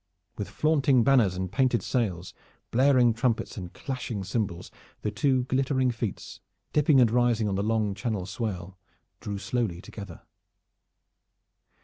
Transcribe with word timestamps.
With 0.35 0.49
flaunting 0.49 1.03
banners 1.03 1.35
and 1.35 1.51
painted 1.51 1.83
sails, 1.83 2.33
blaring 2.71 3.13
trumpets 3.13 3.55
and 3.55 3.71
clashing 3.71 4.23
cymbals, 4.23 4.71
the 5.03 5.11
two 5.11 5.43
glittering 5.43 5.91
fleets, 5.91 6.39
dipping 6.73 6.99
and 6.99 7.11
rising 7.11 7.47
on 7.47 7.53
the 7.53 7.61
long 7.61 7.93
Channel 7.93 8.25
swell, 8.25 8.79
drew 9.19 9.37
slowly 9.37 9.79
together. 9.79 10.23